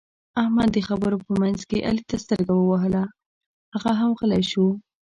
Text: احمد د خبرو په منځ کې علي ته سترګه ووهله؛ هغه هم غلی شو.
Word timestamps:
احمد 0.41 0.69
د 0.73 0.77
خبرو 0.87 1.17
په 1.25 1.31
منځ 1.41 1.59
کې 1.69 1.77
علي 1.87 2.03
ته 2.09 2.15
سترګه 2.23 2.53
ووهله؛ 2.55 3.03
هغه 3.73 3.91
هم 3.99 4.11
غلی 4.19 4.43
شو. 4.51 4.67